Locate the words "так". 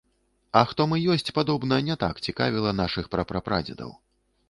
2.07-2.25